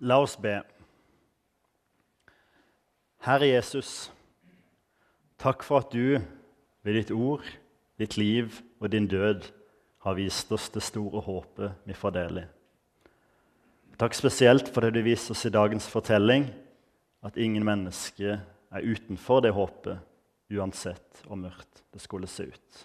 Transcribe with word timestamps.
La 0.00 0.20
oss 0.22 0.36
be. 0.38 0.60
Herre 3.26 3.48
Jesus, 3.50 4.12
takk 5.42 5.64
for 5.66 5.82
at 5.82 5.90
du 5.90 6.20
ved 6.86 6.94
ditt 6.94 7.10
ord, 7.10 7.42
ditt 7.98 8.14
liv 8.16 8.60
og 8.78 8.92
din 8.92 9.08
død 9.10 9.48
har 10.06 10.14
vist 10.14 10.52
oss 10.54 10.68
det 10.70 10.84
store 10.86 11.24
håpet 11.26 11.88
vi 11.88 11.96
får 11.98 12.14
del 12.14 12.40
i. 12.44 12.46
Takk 13.98 14.14
spesielt 14.14 14.70
for 14.70 14.86
det 14.86 14.94
du 14.94 15.02
viser 15.02 15.34
oss 15.34 15.42
i 15.48 15.50
dagens 15.50 15.88
fortelling, 15.90 16.46
at 17.26 17.36
ingen 17.36 17.66
mennesker 17.66 18.38
er 18.70 18.86
utenfor 18.86 19.42
det 19.42 19.50
håpet, 19.56 19.98
uansett 20.54 21.24
hvor 21.26 21.42
mørkt 21.42 21.82
det 21.90 22.04
skulle 22.04 22.30
se 22.30 22.46
ut. 22.46 22.84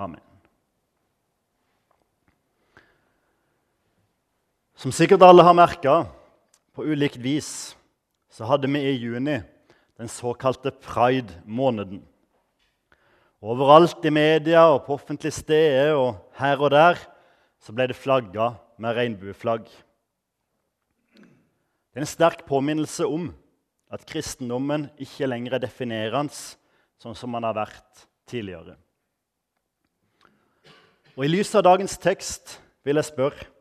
Amen. 0.00 0.29
Som 4.80 4.94
sikkert 4.96 5.20
alle 5.20 5.44
har 5.44 5.52
merka, 5.52 6.06
på 6.72 6.86
ulikt 6.88 7.18
vis, 7.20 7.74
så 8.32 8.46
hadde 8.48 8.68
vi 8.72 8.80
i 8.80 8.94
juni 8.96 9.34
den 10.00 10.08
såkalte 10.08 10.72
pride-måneden. 10.72 11.98
Overalt 13.44 14.00
i 14.08 14.12
media 14.14 14.62
og 14.70 14.86
på 14.86 14.96
offentlige 14.96 15.36
steder 15.36 15.92
og 15.98 16.16
her 16.40 16.64
og 16.64 16.72
der 16.72 17.02
så 17.60 17.76
ble 17.76 17.90
det 17.92 17.98
flagga 17.98 18.54
med 18.80 18.96
regnbueflagg. 18.96 19.68
Det 21.12 22.00
er 22.00 22.06
en 22.06 22.14
sterk 22.14 22.46
påminnelse 22.48 23.04
om 23.04 23.34
at 23.92 24.08
kristendommen 24.08 24.88
ikke 24.96 25.28
lenger 25.28 25.58
er 25.58 25.66
definerende 25.68 26.32
sånn 26.32 27.12
som 27.12 27.36
den 27.36 27.44
har 27.44 27.60
vært 27.66 28.08
tidligere. 28.24 28.80
Og 31.20 31.28
I 31.28 31.34
lys 31.36 31.52
av 31.52 31.68
dagens 31.68 32.00
tekst 32.00 32.62
vil 32.80 32.96
jeg 32.96 33.12
spørre 33.12 33.59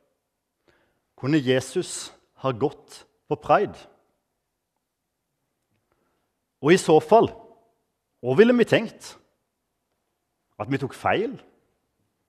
kunne 1.20 1.42
Jesus 1.44 2.12
ha 2.40 2.52
gått 2.56 3.04
på 3.28 3.38
pride? 3.40 3.76
Og 6.64 6.74
i 6.74 6.80
så 6.80 6.98
fall, 7.04 7.30
hva 8.20 8.36
ville 8.36 8.56
vi 8.56 8.68
tenkt? 8.68 9.14
At 10.60 10.72
vi 10.72 10.80
tok 10.80 10.96
feil? 10.96 11.38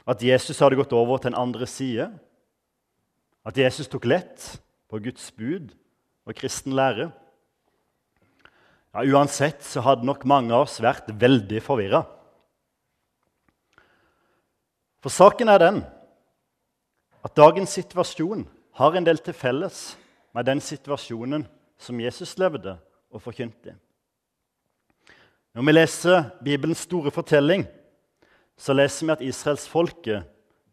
At 0.06 0.22
Jesus 0.22 0.58
hadde 0.62 0.78
gått 0.78 0.94
over 0.94 1.18
til 1.18 1.32
en 1.32 1.40
andre 1.42 1.66
side? 1.70 2.06
At 3.46 3.58
Jesus 3.58 3.88
tok 3.90 4.06
lett 4.06 4.52
på 4.90 5.00
Guds 5.02 5.30
bud 5.34 5.72
og 6.26 6.36
kristen 6.38 6.76
lære? 6.78 7.10
Ja, 8.90 9.04
Uansett 9.06 9.62
så 9.66 9.82
hadde 9.86 10.06
nok 10.06 10.26
mange 10.26 10.54
av 10.54 10.66
oss 10.66 10.80
vært 10.82 11.10
veldig 11.14 11.62
forvirra. 11.62 12.04
For 15.00 15.14
saken 15.14 15.48
er 15.48 15.62
den 15.62 15.82
at 17.24 17.36
dagens 17.36 17.72
situasjon 17.78 18.44
har 18.80 18.96
en 18.96 19.04
del 19.04 19.18
til 19.20 19.36
felles 19.36 19.78
med 20.32 20.46
den 20.48 20.60
situasjonen 20.64 21.44
som 21.80 22.00
Jesus 22.00 22.32
levde 22.40 22.78
og 23.12 23.20
forkynte. 23.20 23.74
Når 25.52 25.66
vi 25.66 25.74
leser 25.74 26.22
Bibelens 26.44 26.86
store 26.86 27.12
fortelling, 27.12 27.66
så 28.56 28.72
leser 28.72 29.06
vi 29.06 29.12
at 29.12 29.24
israelsfolket 29.26 30.28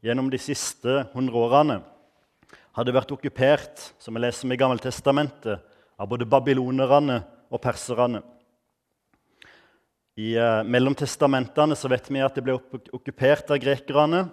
gjennom 0.05 0.30
de 0.31 0.39
siste 0.39 1.02
hundre 1.11 1.41
årene 1.41 1.78
hadde 2.78 2.94
vært 2.95 3.11
okkupert 3.11 3.81
som 4.00 4.16
vi 4.16 4.22
leser 4.23 4.53
i 4.53 4.59
Gammeltestamentet, 4.59 5.63
av 5.97 6.08
både 6.08 6.28
babylonerne 6.30 7.23
og 7.50 7.59
perserne. 7.59 8.22
I 10.17 10.35
eh, 10.38 10.61
mellomtestamentene 10.63 11.75
så 11.75 11.89
vet 11.89 12.08
vi 12.11 12.22
at 12.22 12.38
det 12.38 12.44
ble 12.45 12.55
okkupert 12.94 13.50
av 13.50 13.59
grekerne. 13.61 14.28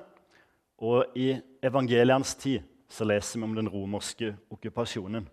Og 0.84 1.16
i 1.16 1.30
evangelienes 1.64 2.34
tid 2.36 2.60
så 2.88 3.06
leser 3.06 3.38
vi 3.38 3.46
om 3.46 3.54
den 3.56 3.70
romerske 3.70 4.34
okkupasjonen. 4.52 5.26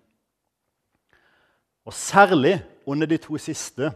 Og 1.85 1.93
særlig 1.93 2.59
under 2.85 3.09
de 3.09 3.17
to 3.21 3.37
siste 3.41 3.91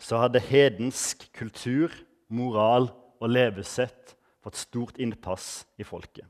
så 0.00 0.20
hadde 0.20 0.42
hedensk 0.42 1.28
kultur, 1.36 1.92
moral 2.28 2.90
og 3.20 3.30
levesett 3.30 4.16
fått 4.42 4.58
stort 4.60 4.98
innpass 5.02 5.66
i 5.78 5.84
folket. 5.86 6.26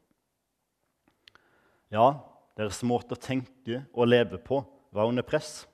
Ja, 1.93 2.19
deres 2.57 2.83
måte 2.87 3.15
å 3.15 3.21
tenke 3.21 3.83
og 3.93 4.09
leve 4.09 4.39
på 4.43 4.61
var 4.95 5.09
under 5.11 5.27
press. 5.27 5.67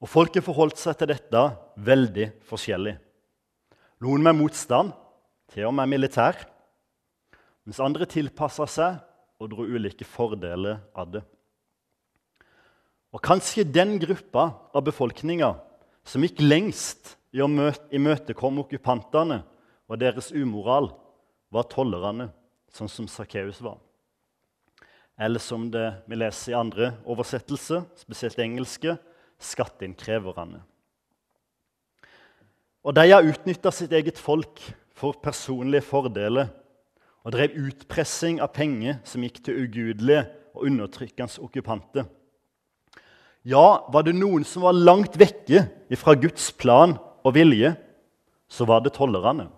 Og 0.00 0.08
folket 0.08 0.44
forholdt 0.46 0.80
seg 0.80 0.96
til 0.96 1.10
dette 1.12 1.42
veldig 1.76 2.30
forskjellig. 2.48 2.96
Noen 4.00 4.24
med 4.24 4.38
motstand, 4.38 4.94
til 5.52 5.66
og 5.68 5.74
med 5.76 5.90
militær, 5.92 6.38
mens 7.66 7.80
andre 7.82 8.06
tilpassa 8.08 8.66
seg 8.70 8.98
og 9.40 9.50
dro 9.52 9.64
ulike 9.64 10.06
fordeler 10.08 10.80
av 10.96 11.12
det. 11.14 11.22
Og 13.10 13.22
kanskje 13.24 13.66
den 13.66 13.96
gruppa 14.02 14.50
av 14.76 14.84
befolkninga 14.86 15.54
som 16.06 16.22
gikk 16.24 16.42
lengst 16.44 17.16
i 17.34 17.42
å 17.42 17.48
imøtekomme 17.94 18.64
okkupantene 18.64 19.42
og 19.90 19.98
deres 19.98 20.30
umoral, 20.30 20.92
var 21.50 21.66
tollerne, 21.66 22.28
sånn 22.70 22.90
som 22.90 23.08
Sakkeus 23.10 23.58
var. 23.64 23.80
Eller 25.18 25.42
som 25.42 25.66
det 25.72 25.88
vi 26.06 26.18
leser 26.20 26.52
i 26.52 26.58
andre 26.58 26.92
oversettelser, 27.02 27.82
spesielt 27.98 28.38
engelske, 28.38 28.94
skatteinnkreverne. 29.42 30.60
Og 32.86 32.94
de 32.96 33.04
har 33.10 33.26
utnytta 33.26 33.72
sitt 33.74 33.92
eget 33.92 34.20
folk 34.20 34.62
for 34.96 35.18
personlige 35.20 35.84
fordeler 35.90 36.48
og 37.24 37.34
drev 37.34 37.56
utpressing 37.68 38.40
av 38.40 38.52
penger 38.56 39.00
som 39.04 39.24
gikk 39.24 39.42
til 39.44 39.64
ugudelige 39.64 40.24
og 40.54 40.66
undertrykkende 40.70 41.44
okkupanter. 41.44 42.08
Ja, 43.46 43.80
var 43.88 44.04
det 44.04 44.16
noen 44.16 44.44
som 44.44 44.66
var 44.66 44.76
langt 44.76 45.16
vekke 45.20 45.64
fra 46.00 46.14
Guds 46.18 46.50
plan 46.52 46.96
og 47.24 47.34
vilje, 47.36 47.72
så 48.50 48.66
var 48.68 48.82
det 48.84 48.92
tollerne. 48.96 49.48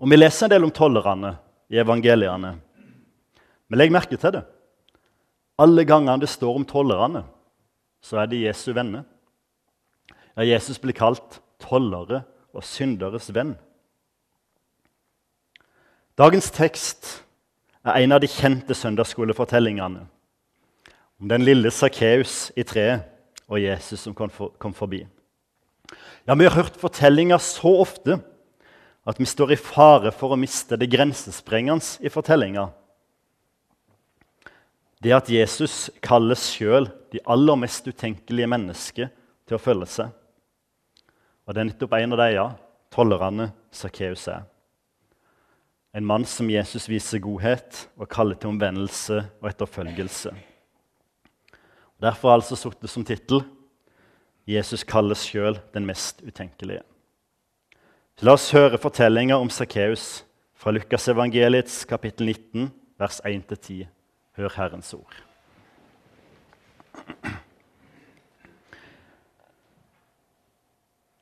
Og 0.00 0.10
Vi 0.10 0.16
leser 0.16 0.46
en 0.46 0.50
del 0.50 0.64
om 0.66 0.74
tollerne 0.74 1.36
i 1.70 1.78
evangeliene. 1.80 2.56
Men 3.68 3.78
legg 3.78 3.92
merke 3.92 4.16
til 4.16 4.34
det. 4.34 4.44
Alle 5.58 5.86
gangene 5.88 6.20
det 6.20 6.28
står 6.28 6.58
om 6.58 6.66
tollerne, 6.68 7.24
så 8.02 8.20
er 8.22 8.26
de 8.30 8.44
Jesu 8.44 8.72
venner. 8.76 9.06
Ja, 10.36 10.44
Jesus 10.44 10.78
blir 10.78 10.94
kalt 10.94 11.40
tollere 11.62 12.24
og 12.52 12.64
synderes 12.64 13.30
venn. 13.32 13.54
Dagens 16.16 16.46
tekst 16.48 17.10
er 17.84 17.98
en 18.00 18.14
av 18.16 18.22
de 18.22 18.28
kjente 18.32 18.72
søndagsskolefortellingene 18.72 20.06
om 21.20 21.28
den 21.28 21.44
lille 21.44 21.68
Sakkeus 21.68 22.54
i 22.56 22.64
treet 22.64 23.04
og 23.52 23.60
Jesus 23.60 24.00
som 24.06 24.16
kom 24.16 24.72
forbi. 24.72 25.02
Ja, 26.24 26.34
Vi 26.34 26.48
har 26.48 26.56
hørt 26.56 26.80
fortellinger 26.80 27.36
så 27.36 27.68
ofte 27.82 28.16
at 29.04 29.20
vi 29.20 29.28
står 29.28 29.52
i 29.52 29.60
fare 29.60 30.10
for 30.10 30.32
å 30.32 30.40
miste 30.40 30.80
det 30.80 30.88
grensesprengende 30.88 32.00
i 32.00 32.08
fortellinga. 32.08 32.70
Det 35.04 35.12
at 35.12 35.28
Jesus 35.28 35.90
kalles 36.00 36.48
sjøl 36.56 36.88
de 37.12 37.20
aller 37.28 37.60
mest 37.60 37.84
utenkelige 37.84 38.48
mennesker 38.48 39.12
til 39.44 39.60
å 39.60 39.62
følge 39.62 39.92
seg. 40.00 40.10
Og 41.44 41.52
det 41.52 41.60
er 41.60 41.72
nettopp 41.74 42.00
en 42.00 42.16
av 42.16 42.24
de, 42.24 42.34
ja, 42.40 42.50
tollerne 42.88 43.52
Sakkeus 43.68 44.30
er. 44.32 44.48
En 45.96 46.04
mann 46.04 46.26
som 46.28 46.50
Jesus 46.52 46.90
viser 46.92 47.22
godhet 47.24 47.86
og 47.96 48.10
kaller 48.12 48.36
til 48.36 48.50
omvendelse 48.52 49.22
og 49.40 49.48
etterfølgelse. 49.48 50.34
Derfor 52.04 52.28
har 52.28 52.42
altså 52.42 52.56
sittet 52.56 52.90
som 52.92 53.04
tittel 53.04 53.40
'Jesus 54.46 54.84
kalles 54.84 55.24
sjøl 55.24 55.58
den 55.74 55.86
mest 55.86 56.20
utenkelige'. 56.22 56.84
La 58.20 58.32
oss 58.32 58.50
høre 58.50 58.78
fortellinga 58.78 59.34
om 59.34 59.50
Sakkeus 59.50 60.24
fra 60.54 60.70
Lukasevangeliets 60.70 61.84
kapittel 61.84 62.26
19, 62.26 62.70
vers 62.98 63.20
1-10. 63.24 63.86
Hør 64.36 64.52
Herrens 64.56 64.94
ord. 64.94 65.14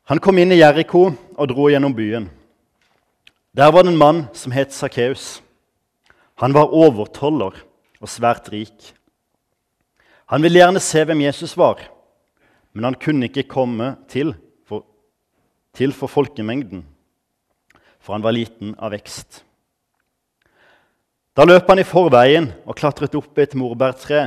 Han 0.05 0.19
kom 0.19 0.39
inn 0.39 0.53
i 0.53 0.59
Jeriko 0.59 1.13
og 1.39 1.49
dro 1.49 1.69
gjennom 1.69 1.95
byen. 1.95 2.31
Der 3.55 3.71
var 3.71 3.83
det 3.83 3.93
en 3.93 3.99
mann 3.99 4.25
som 4.35 4.51
het 4.51 4.73
Sakkeus. 4.75 5.39
Han 6.43 6.55
var 6.55 6.73
overtoller 6.75 7.55
og 8.01 8.09
svært 8.11 8.49
rik. 8.51 8.89
Han 10.27 10.43
ville 10.43 10.59
gjerne 10.59 10.81
se 10.83 11.05
hvem 11.07 11.21
Jesus 11.23 11.53
var, 11.55 11.79
men 12.75 12.89
han 12.89 12.97
kunne 12.99 13.29
ikke 13.29 13.47
komme 13.47 13.93
til 14.11 14.33
for, 14.67 14.83
til 15.71 15.95
for 15.95 16.11
folkemengden, 16.11 16.83
for 18.03 18.17
han 18.17 18.25
var 18.25 18.35
liten 18.35 18.73
av 18.75 18.91
vekst. 18.97 19.45
Da 21.39 21.47
løp 21.47 21.71
han 21.71 21.83
i 21.83 21.87
forveien 21.87 22.49
og 22.67 22.75
klatret 22.79 23.15
opp 23.15 23.39
i 23.39 23.45
et 23.45 23.55
morbærtre 23.59 24.25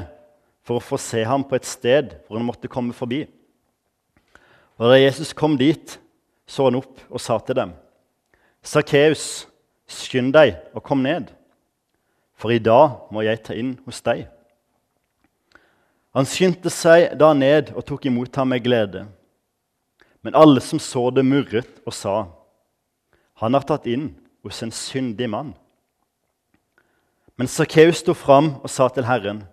for 0.63 0.79
å 0.79 0.83
få 0.83 0.99
se 1.01 1.25
ham 1.27 1.43
på 1.43 1.57
et 1.59 1.67
sted 1.67 2.15
hvor 2.27 2.39
han 2.39 2.47
måtte 2.47 2.71
komme 2.71 2.95
forbi. 2.95 3.25
Og 4.79 4.87
Da 4.87 5.01
Jesus 5.01 5.33
kom 5.33 5.57
dit, 5.59 5.97
så 6.47 6.69
han 6.69 6.79
opp 6.79 7.03
og 7.09 7.19
sa 7.19 7.39
til 7.43 7.59
dem.: 7.59 7.75
Sakkeus, 8.67 9.47
skynd 9.87 10.33
deg 10.35 10.57
og 10.75 10.83
kom 10.83 10.99
ned, 11.05 11.29
for 12.35 12.51
i 12.51 12.59
dag 12.59 13.07
må 13.15 13.23
jeg 13.23 13.39
ta 13.45 13.55
inn 13.55 13.77
hos 13.85 14.01
deg. 14.03 14.25
Han 16.17 16.27
skyndte 16.27 16.71
seg 16.73 17.13
da 17.19 17.29
ned 17.37 17.71
og 17.77 17.85
tok 17.87 18.09
imot 18.09 18.35
ham 18.35 18.51
med 18.51 18.65
glede. 18.65 19.05
Men 20.25 20.35
alle 20.35 20.59
som 20.65 20.81
så 20.83 21.05
det, 21.15 21.23
murret 21.23 21.79
og 21.85 21.93
sa, 21.93 22.27
'Han 23.37 23.53
har 23.53 23.61
tatt 23.61 23.85
inn 23.85 24.15
hos 24.43 24.63
en 24.63 24.71
syndig 24.71 25.29
mann.' 25.29 25.55
Men 27.37 27.47
Sakkeus 27.47 27.97
sto 27.97 28.13
fram 28.13 28.55
og 28.63 28.69
sa 28.69 28.89
til 28.89 29.05
Herren, 29.05 29.47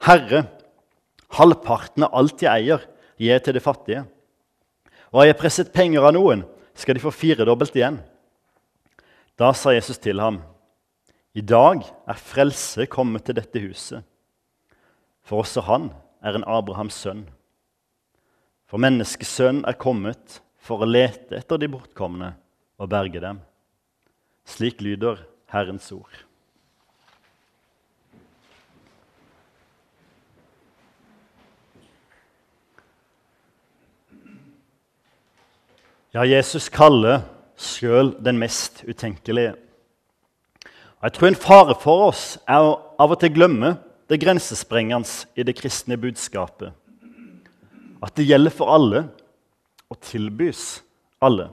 'Herre, 0.00 0.48
halvparten 1.30 2.02
av 2.02 2.14
alt 2.14 2.42
jeg 2.42 2.50
eier, 2.50 2.80
gir 3.18 3.32
jeg 3.32 3.42
til 3.42 3.54
de 3.54 3.60
fattige.' 3.60 4.06
'Og 5.12 5.20
har 5.20 5.26
jeg 5.26 5.36
presset 5.36 5.72
penger 5.72 6.02
av 6.02 6.12
noen, 6.12 6.44
skal 6.78 6.94
de 6.96 7.02
få 7.02 7.10
firedobbelt 7.14 7.74
igjen.' 7.76 8.02
Da 9.38 9.52
sa 9.54 9.70
Jesus 9.74 9.98
til 9.98 10.20
ham, 10.20 10.42
'I 11.34 11.42
dag 11.42 11.82
er 12.06 12.18
frelse 12.18 12.86
kommet 12.86 13.26
til 13.26 13.36
dette 13.38 13.60
huset.' 13.62 14.06
For 15.22 15.42
også 15.44 15.60
han 15.66 15.90
er 16.24 16.34
en 16.34 16.46
Abrahams 16.46 16.94
sønn. 16.94 17.26
For 18.68 18.80
menneskesønnen 18.80 19.66
er 19.68 19.76
kommet 19.76 20.40
for 20.56 20.80
å 20.80 20.88
lete 20.88 21.36
etter 21.36 21.60
de 21.60 21.68
bortkomne 21.68 22.32
og 22.80 22.88
berge 22.88 23.20
dem. 23.20 23.42
Slik 24.48 24.80
lyder 24.80 25.20
Herrens 25.52 25.90
ord. 25.92 26.27
Ja, 36.16 36.22
Jesus 36.24 36.70
kaller 36.72 37.26
sjøl 37.60 38.14
den 38.24 38.38
mest 38.40 38.80
utenkelige. 38.88 39.52
Og 40.98 41.04
jeg 41.04 41.14
tror 41.14 41.28
en 41.28 41.36
fare 41.42 41.74
for 41.78 42.06
oss 42.06 42.22
er 42.48 42.64
å 42.64 42.78
av 42.98 43.12
og 43.12 43.20
til 43.20 43.34
glemme 43.36 43.74
det 44.08 44.16
grensesprengende 44.22 45.28
i 45.36 45.44
det 45.44 45.54
kristne 45.58 45.98
budskapet. 46.00 46.72
At 48.00 48.14
det 48.16 48.24
gjelder 48.24 48.54
for 48.54 48.72
alle 48.72 49.02
og 49.92 50.00
tilbys 50.08 50.80
alle. 51.20 51.50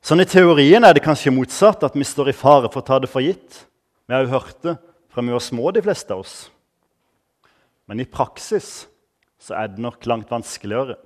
Sånn 0.00 0.24
I 0.24 0.28
teorien 0.30 0.86
er 0.86 0.96
det 0.96 1.04
kanskje 1.04 1.34
motsatt, 1.36 1.84
at 1.84 1.98
vi 1.98 2.06
står 2.06 2.32
i 2.32 2.36
fare 2.36 2.70
for 2.72 2.80
å 2.80 2.86
ta 2.86 2.96
det 3.02 3.10
for 3.12 3.20
gitt. 3.20 3.66
Vi 4.08 4.16
har 4.16 4.24
jo 4.24 4.38
hørt 4.38 4.56
det 4.64 4.78
fra 5.12 5.20
vi 5.26 5.34
var 5.34 5.44
små, 5.44 5.68
de 5.74 5.84
fleste 5.84 6.16
av 6.16 6.24
oss. 6.24 6.48
Men 7.84 8.00
i 8.00 8.08
praksis 8.08 8.86
så 9.36 9.58
er 9.58 9.68
det 9.68 9.84
nok 9.84 10.06
langt 10.08 10.32
vanskeligere. 10.32 10.96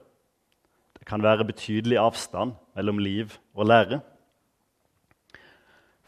Det 1.04 1.10
kan 1.10 1.20
være 1.20 1.44
betydelig 1.44 1.98
avstand 2.00 2.54
mellom 2.72 2.96
liv 3.04 3.32
og 3.52 3.66
lære. 3.68 3.98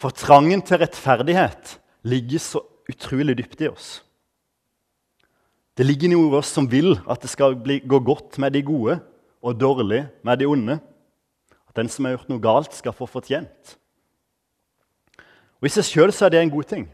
For 0.01 0.09
trangen 0.09 0.63
til 0.65 0.81
rettferdighet 0.81 1.75
ligger 2.09 2.41
så 2.41 2.63
utrolig 2.89 3.35
dypt 3.37 3.61
i 3.61 3.69
oss. 3.69 3.89
Det 5.77 5.85
ligger 5.85 6.09
noe 6.09 6.31
i 6.31 6.39
oss 6.39 6.55
som 6.57 6.65
vil 6.73 6.95
at 7.05 7.21
det 7.21 7.29
skal 7.29 7.59
bli, 7.61 7.83
gå 7.85 8.01
godt 8.01 8.39
med 8.41 8.57
de 8.57 8.63
gode 8.65 8.95
og 9.45 9.59
dårlig 9.61 10.07
med 10.25 10.41
de 10.41 10.49
onde. 10.49 10.79
At 11.69 11.77
den 11.77 11.93
som 11.93 12.09
har 12.09 12.17
gjort 12.17 12.33
noe 12.33 12.41
galt, 12.41 12.73
skal 12.73 12.97
få 12.97 13.05
fortjent. 13.05 13.77
Og 15.61 15.69
I 15.69 15.75
seg 15.77 15.91
sjøl 15.91 16.15
er 16.17 16.33
det 16.33 16.41
en 16.41 16.55
god 16.57 16.71
ting. 16.73 16.89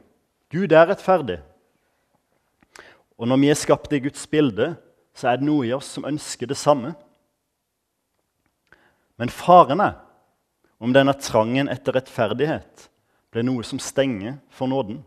Gud 0.51 0.75
er 0.75 0.91
rettferdig. 0.91 1.39
Og 3.15 3.31
når 3.31 3.45
vi 3.47 3.55
er 3.55 3.63
skapt 3.63 3.95
i 3.95 4.03
Guds 4.03 4.27
bilde, 4.27 4.73
så 5.15 5.31
er 5.31 5.39
det 5.39 5.47
noe 5.47 5.71
i 5.71 5.75
oss 5.79 5.95
som 5.95 6.11
ønsker 6.11 6.51
det 6.51 6.59
samme. 6.59 6.97
Men 9.23 9.31
faren 9.31 9.79
er 9.79 10.01
om 10.83 10.91
denne 10.91 11.13
trangen 11.15 11.69
etter 11.71 11.95
rettferdighet 11.95 12.89
ble 13.31 13.45
noe 13.47 13.63
som 13.63 13.79
stenger 13.79 14.41
for 14.51 14.67
nåden. 14.67 14.99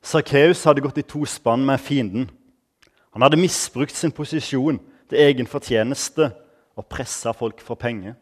Sakkeus 0.00 0.64
hadde 0.64 0.80
gått 0.80 1.02
i 1.02 1.04
to 1.04 1.26
spann 1.28 1.66
med 1.68 1.82
fienden. 1.84 2.24
Han 3.12 3.26
hadde 3.26 3.40
misbrukt 3.40 3.92
sin 3.92 4.14
posisjon 4.16 4.80
til 5.10 5.20
egen 5.26 5.50
fortjeneste 5.50 6.30
og 6.72 6.88
pressa 6.88 7.36
folk 7.36 7.60
for 7.60 7.76
penger. 7.76 8.16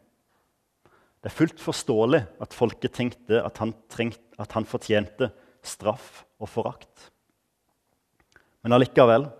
Det 1.23 1.31
er 1.31 1.38
fullt 1.38 1.62
forståelig 1.62 2.25
at 2.43 2.55
folket 2.58 2.99
tenkte 2.99 3.38
at 3.46 3.62
han, 3.62 3.76
trengt, 3.87 4.23
at 4.43 4.58
han 4.58 4.67
fortjente 4.67 5.31
straff 5.62 6.25
og 6.43 6.50
forakt. 6.50 7.12
Men 8.67 8.75
allikevel 8.75 9.31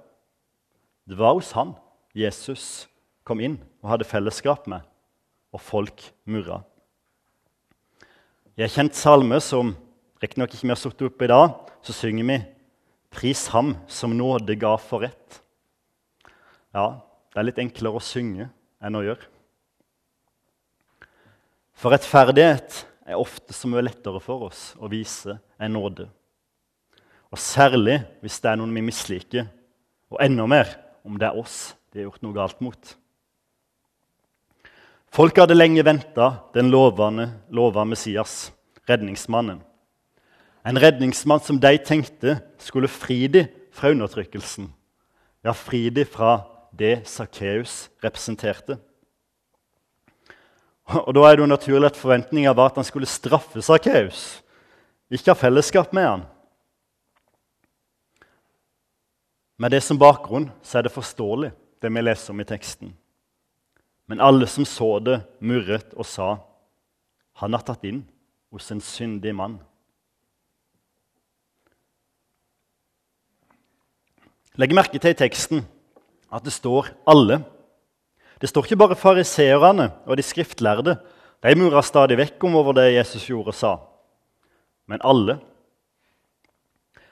det 1.11 1.19
var 1.19 1.35
hos 1.35 1.57
han 1.59 1.75
Jesus 2.15 2.87
kom 3.27 3.43
inn 3.43 3.59
og 3.83 3.91
hadde 3.91 4.07
fellesskap 4.09 4.69
med, 4.71 4.85
og 5.51 5.63
folk 5.63 6.05
murra. 6.31 6.61
I 8.57 8.65
en 8.65 8.73
kjent 8.73 8.97
salme 8.97 9.41
som 9.43 9.75
riktignok 10.23 10.55
ikke 10.55 10.65
vi 10.65 10.73
har 10.73 10.81
satt 10.81 11.03
opp 11.05 11.23
i 11.23 11.31
dag, 11.31 11.57
så 11.83 11.93
synger 11.93 12.25
vi 12.25 12.39
'Pris 13.11 13.47
ham 13.49 13.77
som 13.89 14.17
nåde 14.17 14.57
ga 14.61 14.77
for 14.77 15.01
rett'. 15.01 15.41
Ja, 16.75 17.01
det 17.33 17.39
er 17.39 17.49
litt 17.49 17.59
enklere 17.59 17.97
å 17.97 18.01
synge 18.01 18.51
enn 18.83 18.97
å 18.97 19.05
gjøre. 19.05 19.25
For 21.77 21.93
rettferdighet 21.93 22.85
er 23.07 23.21
ofte 23.21 23.53
så 23.53 23.69
mye 23.69 23.85
lettere 23.85 24.21
for 24.21 24.49
oss 24.49 24.75
å 24.81 24.89
vise 24.89 25.39
enn 25.61 25.73
nåde. 25.73 26.09
Og 27.33 27.39
særlig 27.39 28.01
hvis 28.23 28.41
det 28.41 28.51
er 28.51 28.57
noen 28.57 28.75
vi 28.75 28.85
misliker, 28.85 29.49
og 30.11 30.21
enda 30.21 30.47
mer 30.47 30.77
om 31.05 31.19
det 31.19 31.29
er 31.29 31.37
oss 31.37 31.75
de 31.93 32.01
har 32.01 32.11
gjort 32.11 32.23
noe 32.23 32.37
galt 32.37 32.61
mot. 32.61 32.97
Folk 35.17 35.39
hadde 35.41 35.55
lenge 35.57 35.81
venta 35.81 36.27
den 36.53 36.69
lovende, 36.69 37.31
lova 37.49 37.87
Messias, 37.89 38.51
redningsmannen. 38.85 39.63
En 40.61 40.77
redningsmann 40.77 41.41
som 41.41 41.57
de 41.57 41.71
tenkte 41.81 42.35
skulle 42.61 42.91
fri 42.93 43.23
dem 43.33 43.47
fra 43.73 43.95
undertrykkelsen. 43.95 44.67
Ja, 45.41 45.55
fri 45.57 45.87
dem 45.89 46.05
fra 46.11 46.43
det 46.77 47.07
Sakkeus 47.09 47.87
representerte. 48.05 48.77
Og 50.85 51.15
Da 51.17 51.25
er 51.25 51.37
det 51.37 51.47
jo 51.47 51.49
naturlig 51.49 51.87
at 51.95 51.97
forventninga 51.97 52.53
var 52.53 52.75
at 52.75 52.83
han 52.83 52.85
skulle 52.85 53.09
straffe 53.09 53.63
Sakkeus, 53.65 54.43
ikke 55.09 55.33
ha 55.33 55.39
fellesskap 55.47 55.97
med 55.97 56.11
han. 56.11 56.29
Med 59.57 59.73
det 59.73 59.81
som 59.83 59.97
bakgrunn 59.97 60.51
så 60.61 60.79
er 60.79 60.83
det 60.83 60.93
forståelig, 60.93 61.55
det 61.81 61.95
vi 61.95 62.05
leser 62.05 62.37
om 62.37 62.41
i 62.45 62.49
teksten. 62.53 62.93
Men 64.07 64.23
alle 64.23 64.47
som 64.47 64.65
så 64.65 64.99
det, 65.03 65.21
murret 65.41 65.95
og 65.95 66.07
sa, 66.07 66.39
'Han 67.35 67.53
har 67.53 67.63
tatt 67.63 67.85
inn 67.85 68.07
hos 68.51 68.71
en 68.71 68.81
syndig 68.81 69.35
mann'. 69.35 69.61
Legg 74.57 74.73
merke 74.73 74.99
til 74.99 75.11
i 75.11 75.15
teksten 75.15 75.67
at 76.33 76.45
det 76.45 76.53
står 76.53 76.89
'alle'. 77.07 77.45
Det 78.41 78.49
står 78.49 78.65
ikke 78.65 78.77
bare 78.77 78.97
fariseerne 78.97 79.93
og 80.07 80.17
de 80.17 80.23
skriftlærde. 80.23 80.97
De 81.43 81.55
murra 81.55 81.83
stadig 81.83 82.17
vekk 82.17 82.45
om 82.45 82.57
over 82.57 82.73
det 82.73 82.95
Jesus 82.95 83.27
gjorde 83.27 83.49
og 83.49 83.55
sa. 83.55 83.77
Men 84.87 85.01
alle. 85.05 85.41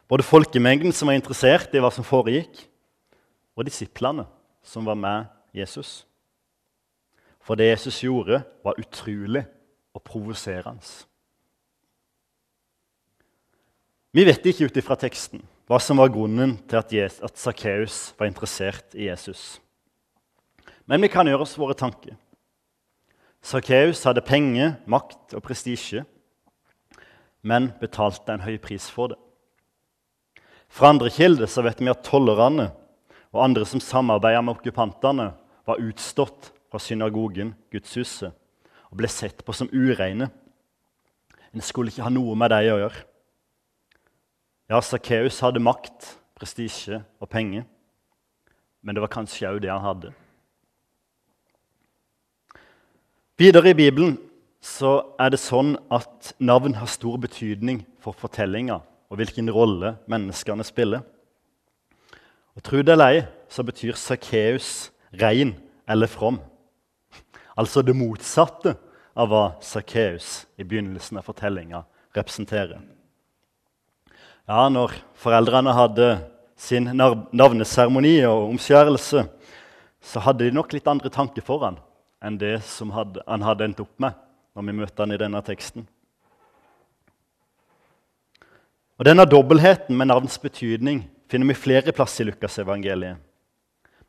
Både 0.08 0.22
folkemengden 0.22 0.92
som 0.92 1.08
var 1.08 1.14
interessert 1.14 1.74
i 1.74 1.80
hva 1.80 1.90
som 1.92 2.04
foregikk, 2.04 2.68
og 3.56 3.64
disiplene 3.64 4.26
som 4.62 4.84
var 4.84 4.94
med 4.94 5.24
Jesus. 5.54 6.04
For 7.44 7.60
det 7.60 7.68
Jesus 7.68 8.00
gjorde, 8.00 8.40
var 8.64 8.78
utrolig 8.80 9.44
og 9.94 10.02
provoserende. 10.02 10.80
Vi 14.14 14.24
vet 14.24 14.46
ikke 14.46 14.70
ut 14.70 14.78
ifra 14.78 14.96
teksten 14.96 15.42
hva 15.68 15.78
som 15.80 15.98
var 15.98 16.12
grunnen 16.12 16.58
til 16.68 16.78
at 16.78 17.40
Sakkeus 17.40 18.12
var 18.18 18.28
interessert 18.28 18.94
i 18.94 19.08
Jesus. 19.08 19.58
Men 20.84 21.00
vi 21.00 21.08
kan 21.08 21.26
gjøre 21.26 21.46
oss 21.46 21.56
våre 21.56 21.76
tanker. 21.76 22.16
Sakkeus 23.44 24.02
hadde 24.04 24.24
penger, 24.24 24.76
makt 24.86 25.34
og 25.36 25.42
prestisje, 25.44 26.04
men 27.44 27.72
betalte 27.80 28.32
en 28.32 28.44
høy 28.44 28.56
pris 28.60 28.86
for 28.92 29.12
det. 29.12 29.18
Fra 30.68 30.92
andre 30.92 31.10
kilder 31.12 31.48
så 31.50 31.64
vet 31.64 31.80
vi 31.80 31.92
at 31.92 32.04
tollerne 32.06 32.70
og 33.34 33.42
andre 33.44 33.66
som 33.68 33.82
samarbeida 33.82 34.40
med 34.44 34.56
okkupantene, 34.56 35.32
var 35.64 35.80
utstått 35.80 36.52
fra 36.74 36.80
synagogen, 36.82 37.52
gudshuset, 37.70 38.32
og 38.90 38.98
ble 38.98 39.06
sett 39.06 39.44
på 39.46 39.54
som 39.54 39.68
ureine. 39.70 40.26
En 41.54 41.62
skulle 41.62 41.92
ikke 41.92 42.02
ha 42.02 42.10
noe 42.10 42.32
med 42.34 42.50
dem 42.50 42.72
å 42.72 42.78
gjøre. 42.80 43.02
Ja, 44.72 44.80
Sakkeus 44.82 45.36
hadde 45.44 45.62
makt, 45.62 46.08
prestisje 46.34 46.98
og 47.22 47.28
penger, 47.30 47.62
men 48.82 48.96
det 48.96 49.04
var 49.04 49.12
kanskje 49.12 49.52
òg 49.52 49.60
det 49.62 49.70
han 49.70 49.84
hadde. 49.84 50.10
Videre 53.38 53.70
i 53.70 53.76
Bibelen 53.78 54.16
så 54.58 54.96
er 55.22 55.30
det 55.30 55.38
sånn 55.44 55.76
at 55.94 56.32
navn 56.42 56.74
har 56.80 56.90
stor 56.90 57.20
betydning 57.22 57.84
for 58.02 58.18
fortellinga 58.18 58.80
og 59.12 59.20
hvilken 59.20 59.52
rolle 59.54 59.92
menneskene 60.10 60.66
spiller. 60.66 61.06
Og 62.58 62.66
Tro 62.66 62.82
det 62.82 62.96
eller 62.96 63.14
ei, 63.14 63.22
så 63.46 63.62
betyr 63.62 63.94
Sakkeus 63.94 64.88
rein 65.22 65.54
eller 65.86 66.10
from. 66.10 66.40
Altså 67.58 67.82
det 67.86 67.94
motsatte 67.96 68.74
av 69.14 69.30
hva 69.30 69.44
Sakkeus 69.62 70.44
i 70.58 70.66
begynnelsen 70.66 71.20
av 71.20 71.26
fortellinga 71.28 71.84
representerer. 72.16 72.80
Ja, 74.44 74.66
når 74.68 74.92
foreldrene 75.16 75.72
hadde 75.72 76.08
sin 76.60 76.90
navneseremoni 76.98 78.18
og 78.28 78.50
omskjærelse, 78.50 79.24
så 80.04 80.20
hadde 80.20 80.44
de 80.44 80.54
nok 80.54 80.74
litt 80.74 80.88
andre 80.90 81.10
tanker 81.12 81.44
for 81.46 81.64
han 81.64 81.78
enn 82.24 82.38
det 82.40 82.58
som 82.66 82.92
hadde, 82.94 83.22
han 83.28 83.44
hadde 83.44 83.66
endt 83.68 83.82
opp 83.84 83.92
med 84.00 84.16
når 84.54 84.66
vi 84.68 84.76
møter 84.78 85.04
han 85.04 85.14
i 85.14 85.20
denne 85.20 85.40
teksten. 85.44 85.86
Og 88.94 89.06
Denne 89.08 89.26
dobbeltheten 89.26 89.96
med 89.98 90.08
navns 90.08 90.36
betydning 90.38 91.02
finner 91.30 91.50
vi 91.50 91.58
flere 91.58 91.92
plasser 91.92 92.24
i 92.24 92.30
Lukasevangeliet. 92.30 93.18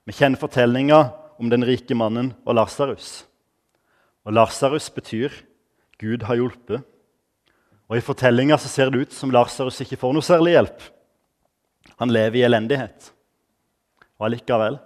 Vi 0.05 0.13
kjenner 0.13 0.37
fortellinga 0.37 0.99
om 1.41 1.49
den 1.49 1.65
rike 1.65 1.97
mannen 1.97 2.35
og 2.45 2.59
Lasarus. 2.59 3.23
Og 4.25 4.33
Lasarus 4.33 4.89
betyr 4.89 5.29
'Gud 5.99 6.23
har 6.23 6.35
hjulpet'. 6.35 6.83
Og 7.87 7.97
I 7.97 8.01
fortellinga 8.01 8.57
ser 8.57 8.89
det 8.89 9.01
ut 9.01 9.13
som 9.13 9.29
Lasarus 9.29 9.81
ikke 9.81 9.97
får 9.97 10.13
noe 10.13 10.25
særlig 10.25 10.55
hjelp. 10.57 10.81
Han 11.99 12.09
lever 12.09 12.41
i 12.41 12.45
elendighet. 12.47 13.13
Og 14.17 14.25
allikevel 14.25 14.79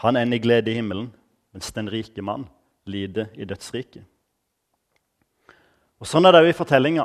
han 0.00 0.16
ender 0.16 0.36
i 0.36 0.40
glede 0.40 0.70
i 0.70 0.74
himmelen, 0.74 1.10
mens 1.52 1.72
den 1.72 1.90
rike 1.92 2.22
mann 2.22 2.46
lider 2.88 3.28
i 3.36 3.44
dødsriket. 3.44 4.04
Og 6.00 6.08
Sånn 6.08 6.24
er 6.24 6.32
det 6.32 6.40
òg 6.40 6.48
i 6.48 6.56
fortellinga 6.56 7.04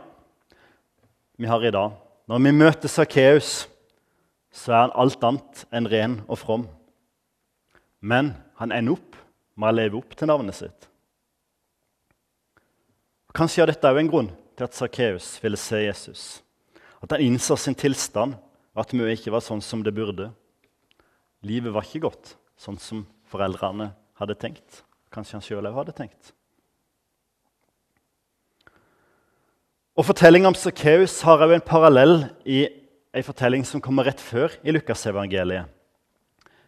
vi 1.35 1.47
har 1.51 1.63
i 1.63 1.71
dag. 1.75 1.91
Når 2.31 2.39
vi 2.39 2.53
møter 2.55 2.87
Sakkeus, 2.87 3.67
så 4.55 4.71
er 4.71 4.81
han 4.85 4.95
alt 4.95 5.23
annet 5.27 5.65
enn 5.75 5.89
ren 5.91 6.15
og 6.29 6.39
from. 6.39 6.63
Men 7.99 8.31
han 8.55 8.71
ender 8.71 8.95
opp 8.95 9.17
med 9.59 9.73
å 9.73 9.75
leve 9.75 9.99
opp 9.99 10.15
til 10.15 10.31
navnet 10.31 10.55
sitt. 10.55 10.87
Kanskje 13.35 13.65
er 13.65 13.73
dette 13.73 13.89
òg 13.91 13.99
en 13.99 14.09
grunn 14.11 14.31
til 14.55 14.63
at 14.63 14.77
Sakkeus 14.77 15.33
ville 15.43 15.59
se 15.59 15.81
Jesus. 15.83 16.23
At 17.03 17.11
han 17.11 17.23
innså 17.25 17.57
sin 17.59 17.75
tilstand, 17.75 18.37
at 18.75 18.93
mye 18.95 19.15
ikke 19.15 19.33
var 19.33 19.43
sånn 19.43 19.63
som 19.63 19.83
det 19.83 19.91
burde. 19.95 20.29
Livet 21.43 21.73
var 21.75 21.83
ikke 21.83 22.05
godt 22.07 22.35
sånn 22.59 22.79
som 22.79 23.03
foreldrene 23.27 23.89
hadde 24.19 24.37
tenkt. 24.39 24.81
Kanskje 25.11 25.37
han 25.37 25.43
sjøl 25.43 25.67
òg 25.67 25.81
hadde 25.81 25.95
tenkt. 25.95 26.31
Og 29.95 30.07
Fortellinga 30.07 30.49
om 30.51 30.57
Sakkeus 30.59 31.21
har 31.27 31.43
òg 31.43 31.53
en 31.55 31.63
parallell 31.63 32.17
i 32.43 32.65
ei 33.15 33.23
fortelling 33.23 33.63
som 33.67 33.83
kommer 33.83 34.07
rett 34.07 34.19
før 34.19 34.55
i 34.63 34.73
Lukasevangeliet. 34.75 35.71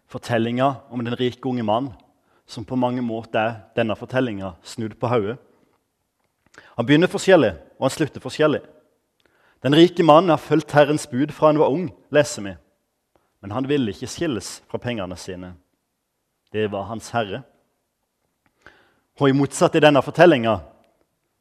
Fortellinga 0.08 0.70
om 0.92 1.04
den 1.04 1.16
rike 1.20 1.44
unge 1.50 1.64
mann, 1.68 1.90
som 2.48 2.64
på 2.64 2.80
mange 2.80 3.04
måter 3.04 3.42
er 3.42 3.58
denne 3.76 3.96
fortellinga 4.00 4.54
snudd 4.64 4.96
på 5.00 5.12
hodet. 5.12 5.36
Han 6.78 6.86
begynner 6.86 7.12
forskjellig, 7.12 7.54
og 7.78 7.88
han 7.88 7.94
slutter 7.94 8.24
forskjellig. 8.24 8.62
Den 9.66 9.76
rike 9.76 10.04
mannen 10.06 10.30
har 10.30 10.42
fulgt 10.42 10.74
Herrens 10.78 11.08
bud 11.10 11.34
fra 11.34 11.52
han 11.52 11.60
var 11.62 11.74
ung, 11.74 11.90
leser 12.14 12.46
vi. 12.46 12.54
Men 13.42 13.54
han 13.54 13.68
ville 13.70 13.94
ikke 13.94 14.10
skilles 14.10 14.58
fra 14.70 14.80
pengene 14.82 15.18
sine. 15.18 15.54
Det 16.54 16.68
var 16.72 16.88
hans 16.90 17.10
herre. 17.14 17.44
Og 19.18 19.30
i 19.30 19.36
motsatt 19.36 19.76
i 19.76 19.84
denne 19.84 20.02
fortellinga 20.06 20.60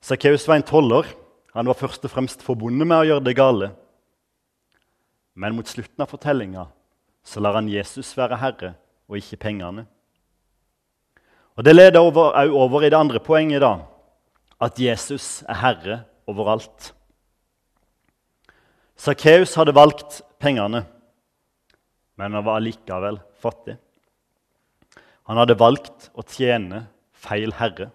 Sakkeus 0.06 0.44
var 0.48 0.58
en 0.58 0.66
toller 0.66 1.08
han 1.56 1.68
var 1.68 1.78
først 1.78 2.04
og 2.04 2.12
fremst 2.12 2.42
forbundet 2.44 2.84
med 2.84 2.98
å 3.00 3.06
gjøre 3.08 3.24
det 3.24 3.32
gale. 3.36 3.70
Men 5.32 5.54
mot 5.56 5.68
slutten 5.68 6.02
av 6.04 6.10
fortellinga 6.10 6.66
lar 7.40 7.56
han 7.56 7.70
Jesus 7.72 8.10
være 8.16 8.36
herre, 8.40 8.74
og 9.08 9.16
ikke 9.16 9.40
pengene. 9.40 9.86
Og 11.56 11.64
Det 11.64 11.72
leder 11.74 12.00
over, 12.00 12.36
over 12.52 12.84
i 12.84 12.90
det 12.92 12.98
andre 12.98 13.20
poenget, 13.20 13.64
da, 13.64 13.78
at 14.62 14.78
Jesus 14.80 15.42
er 15.48 15.60
herre 15.60 15.96
overalt. 16.28 16.92
Sakkeus 18.96 19.54
hadde 19.58 19.74
valgt 19.76 20.22
pengene, 20.40 20.86
men 22.16 22.32
han 22.32 22.44
var 22.44 22.60
allikevel 22.60 23.20
fattig. 23.42 23.76
Han 25.28 25.40
hadde 25.40 25.58
valgt 25.58 26.08
å 26.16 26.24
tjene 26.24 26.86
feil 27.26 27.52
herre. 27.58 27.90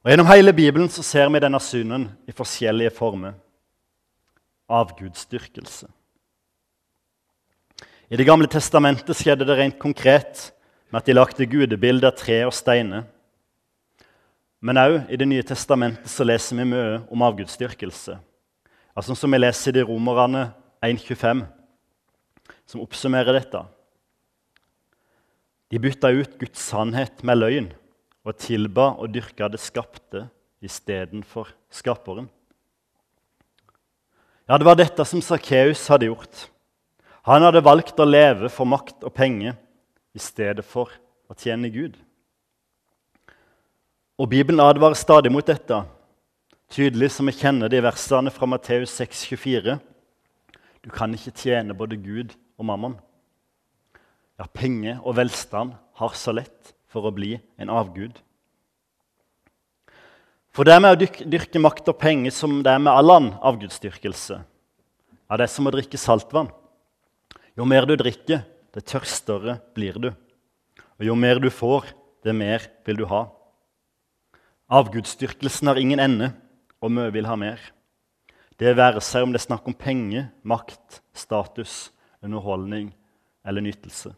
Og 0.00 0.08
Gjennom 0.08 0.30
hele 0.30 0.54
Bibelen 0.56 0.88
så 0.88 1.04
ser 1.04 1.28
vi 1.28 1.42
denne 1.42 1.60
synden 1.60 2.06
i 2.24 2.32
forskjellige 2.32 2.94
former. 2.96 3.34
Avgudsdyrkelse. 4.70 5.90
I 8.10 8.16
Det 8.16 8.26
gamle 8.26 8.48
testamentet 8.50 9.18
skjedde 9.18 9.44
det 9.46 9.58
rent 9.58 9.78
konkret 9.78 10.48
med 10.90 11.02
at 11.02 11.06
de 11.06 11.14
lagde 11.14 11.46
gudebilder 11.46 12.10
av 12.10 12.16
tre 12.18 12.40
og 12.46 12.54
steiner. 12.54 13.04
Men 14.60 14.76
òg 14.76 14.96
i 15.08 15.16
Det 15.16 15.28
nye 15.28 15.44
testamentet 15.46 16.10
så 16.10 16.24
leser 16.26 16.58
vi 16.58 16.68
mye 16.68 17.00
om 17.08 17.22
avgudsdyrkelse. 17.24 18.18
Altså 18.96 19.14
Som 19.16 19.32
vi 19.32 19.40
leser 19.40 19.72
i 19.72 19.78
de 19.78 19.86
Romerne 19.88 20.50
1,25, 20.84 21.44
som 22.66 22.80
oppsummerer 22.80 23.32
dette. 23.36 23.60
De 25.70 25.78
bytta 25.78 26.10
ut 26.10 26.36
Guds 26.38 26.60
sannhet 26.60 27.22
med 27.22 27.38
løgn 27.38 27.70
og 28.26 28.36
tilba 28.36 28.92
og 28.98 29.12
dyrka 29.14 29.48
det 29.48 29.60
skapte 29.62 30.26
istedenfor 30.60 31.48
skaperen. 31.72 32.28
Ja, 34.48 34.58
det 34.58 34.66
var 34.66 34.76
dette 34.76 35.04
som 35.06 35.22
Sakkeus 35.22 35.86
hadde 35.88 36.08
gjort. 36.10 36.48
Han 37.28 37.44
hadde 37.46 37.62
valgt 37.62 38.00
å 38.00 38.08
leve 38.08 38.50
for 38.50 38.66
makt 38.68 39.04
og 39.06 39.14
penger 39.14 39.54
i 40.16 40.20
stedet 40.20 40.64
for 40.66 40.90
å 41.30 41.36
tjene 41.38 41.70
Gud. 41.70 41.94
Og 44.20 44.28
Bibelen 44.28 44.60
advarer 44.60 44.98
stadig 45.00 45.30
mot 45.32 45.46
dette, 45.48 45.78
tydelig 46.68 47.08
som 47.14 47.24
vi 47.30 47.32
kjenner 47.32 47.70
de 47.72 47.78
versene 47.80 48.28
fra 48.28 48.44
Matteus 48.44 48.92
6,24. 49.00 49.78
Du 50.84 50.90
kan 50.92 51.14
ikke 51.16 51.32
tjene 51.32 51.72
både 51.72 51.96
Gud 51.96 52.34
og 52.60 52.66
mammon. 52.68 52.98
Ja, 54.36 54.44
penger 54.44 55.00
og 55.00 55.16
velstand 55.16 55.72
har 56.02 56.12
så 56.20 56.36
lett 56.36 56.74
for 56.92 57.08
å 57.08 57.14
bli 57.16 57.38
en 57.56 57.72
avgud. 57.72 58.20
For 60.52 60.68
det 60.68 60.76
med 60.84 60.92
å 60.92 61.10
dyrke 61.24 61.64
makt 61.64 61.88
og 61.88 62.00
penger 62.04 62.36
som 62.42 62.60
det 62.60 62.76
er 62.76 62.84
med 62.84 62.92
all 62.92 63.16
annen 63.16 63.40
avgudsdyrkelse. 63.40 64.36
Ja, 64.36 65.32
det 65.32 65.48
er 65.48 65.54
som 65.56 65.72
å 65.72 65.72
drikke 65.72 65.96
saltvann. 65.96 66.52
Jo 67.56 67.64
mer 67.64 67.88
du 67.88 67.96
drikker, 67.96 68.44
det 68.44 68.84
tørstere 68.84 69.62
blir 69.72 69.96
du. 69.96 70.12
Og 71.00 71.08
jo 71.08 71.16
mer 71.16 71.40
du 71.40 71.48
får, 71.48 71.94
det 72.20 72.36
mer 72.36 72.68
vil 72.84 73.00
du 73.00 73.08
ha. 73.08 73.30
Avgudsdyrkelsen 74.70 75.66
har 75.66 75.80
ingen 75.82 75.98
ende, 75.98 76.30
og 76.78 76.92
vi 76.94 77.08
vil 77.16 77.26
ha 77.26 77.34
mer. 77.38 77.58
Det 78.60 78.76
være 78.76 79.00
seg 79.02 79.24
om 79.24 79.32
det 79.32 79.40
er 79.40 79.48
snakk 79.48 79.66
om 79.66 79.74
penger, 79.74 80.28
makt, 80.46 81.00
status, 81.16 81.90
underholdning 82.22 82.92
eller 83.42 83.64
nytelse. 83.64 84.12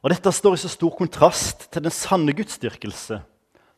Og 0.00 0.12
Dette 0.12 0.32
står 0.32 0.56
i 0.56 0.60
så 0.60 0.70
stor 0.72 0.92
kontrast 0.96 1.68
til 1.72 1.84
den 1.84 1.94
sanne 1.94 2.34
gudsdyrkelse, 2.36 3.20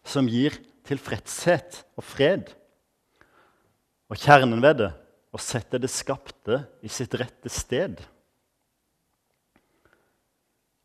som 0.03 0.31
gir 0.31 0.57
tilfredshet 0.89 1.83
og 1.99 2.07
fred. 2.07 2.51
Og 4.11 4.19
kjernen 4.19 4.63
ved 4.63 4.81
det 4.83 4.91
å 5.33 5.41
sette 5.41 5.79
det 5.83 5.91
skapte 5.91 6.65
i 6.83 6.91
sitt 6.91 7.15
rette 7.19 7.51
sted. 7.53 8.03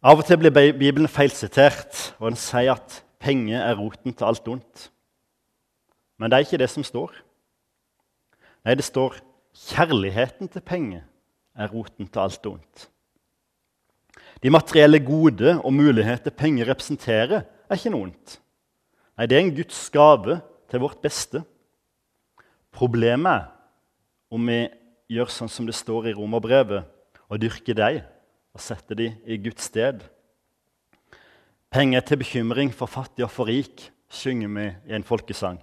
Av 0.06 0.20
og 0.20 0.28
til 0.28 0.38
blir 0.40 0.54
Bibelen 0.54 1.10
feilsitert, 1.10 2.14
og 2.22 2.30
den 2.30 2.40
sier 2.40 2.76
at 2.78 3.02
penger 3.20 3.62
er 3.64 3.78
roten 3.80 4.14
til 4.14 4.28
alt 4.28 4.48
ondt. 4.48 4.90
Men 6.18 6.32
det 6.32 6.38
er 6.38 6.46
ikke 6.46 6.62
det 6.62 6.70
som 6.72 6.86
står. 6.86 7.14
Nei, 8.66 8.76
det 8.76 8.86
står 8.86 9.20
kjærligheten 9.68 10.50
til 10.52 10.64
penger 10.66 11.06
er 11.58 11.72
roten 11.74 12.08
til 12.08 12.22
alt 12.22 12.46
ondt. 12.50 12.88
De 14.44 14.52
materielle 14.54 15.00
gode 15.02 15.56
og 15.64 15.74
muligheter 15.74 16.34
penger 16.34 16.70
representerer, 16.70 17.46
er 17.70 17.80
ikke 17.80 17.92
noe 17.94 18.10
ondt. 18.10 18.38
Nei, 19.18 19.26
det 19.26 19.38
er 19.38 19.46
en 19.46 19.56
Guds 19.56 19.80
gave 19.90 20.40
til 20.70 20.84
vårt 20.84 21.02
beste. 21.02 21.42
Problemet 22.72 23.32
er 23.32 23.48
om 24.30 24.44
vi 24.52 24.60
gjør 25.10 25.32
sånn 25.32 25.52
som 25.52 25.68
det 25.68 25.76
står 25.78 26.10
i 26.10 26.16
romerbrevet, 26.18 26.84
og 27.28 27.42
dyrker 27.42 27.76
dem 27.76 28.02
og 28.56 28.64
setter 28.64 28.98
dem 29.00 29.18
i 29.26 29.38
Guds 29.42 29.68
sted. 29.70 30.04
Penger 31.74 32.04
til 32.08 32.22
bekymring 32.22 32.72
for 32.74 32.88
fattig 32.88 33.26
og 33.26 33.32
for 33.34 33.50
rik, 33.50 33.90
synger 34.10 34.52
vi 34.56 34.68
i 34.88 34.96
en 34.96 35.04
folkesang. 35.04 35.60